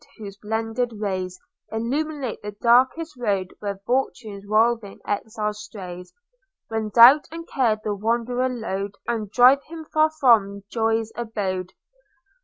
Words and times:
whose 0.17 0.35
blended 0.35 0.93
rays 0.99 1.39
Illuminate 1.71 2.41
the 2.41 2.53
darkest 2.53 3.15
road 3.19 3.53
Where 3.59 3.79
fortune's 3.85 4.47
roving 4.47 4.99
exile 5.05 5.53
strays, 5.53 6.11
When 6.69 6.89
doubt 6.89 7.27
and 7.31 7.47
care 7.47 7.79
the 7.83 7.93
wanderer 7.93 8.49
load, 8.49 8.95
And 9.07 9.29
drive 9.29 9.61
him 9.65 9.85
far 9.85 10.09
from 10.09 10.63
joy's 10.71 11.11
abode. 11.15 11.73